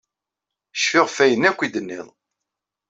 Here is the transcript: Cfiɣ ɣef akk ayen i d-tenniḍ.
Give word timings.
Cfiɣ 0.79 1.05
ɣef 1.05 1.15
akk 1.15 1.19
ayen 1.25 1.47
i 1.49 1.67
d-tenniḍ. 1.69 2.07